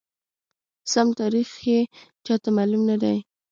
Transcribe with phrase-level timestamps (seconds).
[0.91, 1.79] سم تاریخ یې
[2.25, 3.17] چاته معلوم ندی،